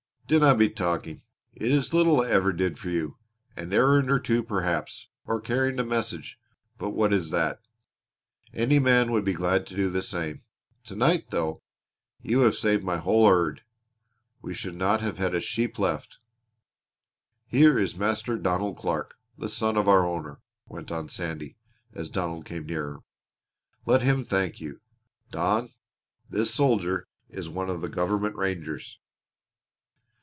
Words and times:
"Dinna 0.31 0.55
be 0.55 0.69
talking. 0.69 1.23
It 1.51 1.69
is 1.73 1.93
little 1.93 2.21
I 2.21 2.29
ever 2.29 2.53
did 2.53 2.79
for 2.79 2.89
you. 2.89 3.17
An 3.57 3.73
errand 3.73 4.09
or 4.09 4.17
two 4.17 4.41
perhaps, 4.43 5.09
or 5.27 5.41
carrying 5.41 5.77
a 5.77 5.83
message 5.83 6.39
but 6.77 6.91
what 6.91 7.11
is 7.11 7.31
that? 7.31 7.59
Any 8.53 8.79
man 8.79 9.11
would 9.11 9.25
be 9.25 9.33
glad 9.33 9.67
to 9.67 9.75
do 9.75 9.89
the 9.89 10.01
same. 10.01 10.43
To 10.85 10.95
night, 10.95 11.31
though, 11.31 11.61
you 12.21 12.39
have 12.43 12.55
saved 12.55 12.81
my 12.81 12.95
whole 12.95 13.27
herd. 13.27 13.63
We 14.41 14.53
should 14.53 14.75
not 14.75 15.01
have 15.01 15.17
had 15.17 15.35
a 15.35 15.41
sheep 15.41 15.77
left. 15.77 16.19
Here 17.45 17.77
is 17.77 17.97
Master 17.97 18.37
Donald 18.37 18.77
Clark, 18.77 19.15
the 19.37 19.49
son 19.49 19.75
of 19.75 19.89
our 19.89 20.05
owner," 20.05 20.39
went 20.65 20.93
on 20.93 21.09
Sandy, 21.09 21.57
as 21.91 22.07
Donald 22.09 22.45
came 22.45 22.65
nearer. 22.65 23.01
"Let 23.85 24.01
him 24.03 24.23
thank 24.23 24.61
you. 24.61 24.79
Don, 25.29 25.71
this 26.29 26.53
soldier 26.53 27.05
is 27.27 27.49
one 27.49 27.69
of 27.69 27.81
the 27.81 27.89
government 27.89 28.37
rangers." 28.37 28.97